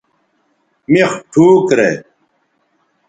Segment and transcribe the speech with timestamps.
[0.91, 1.91] مِخ ٹھوک رے